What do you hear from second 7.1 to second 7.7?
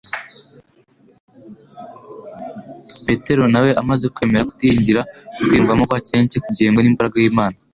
y'Imana,